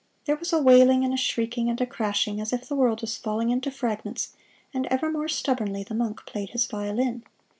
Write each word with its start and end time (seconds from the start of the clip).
There 0.25 0.35
was 0.35 0.51
a 0.51 0.57
wailing 0.57 1.05
and 1.05 1.13
a 1.13 1.15
shrieking 1.15 1.69
and 1.69 1.79
a 1.79 1.85
crashing, 1.85 2.41
as 2.41 2.51
if 2.51 2.67
the 2.67 2.75
world 2.75 3.01
was 3.01 3.17
falling 3.17 3.51
into 3.51 3.69
fragments, 3.69 4.33
and 4.73 4.87
ever 4.87 5.11
more 5.11 5.27
stubbornly 5.27 5.83
the 5.83 5.93
monk 5.93 6.23
played 6.25 6.49
his 6.49 6.65
violin. 6.65 7.23